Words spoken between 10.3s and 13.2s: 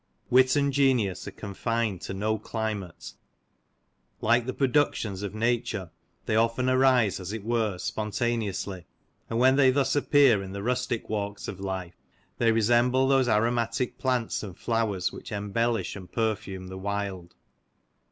in the rustic walks of life, they resemble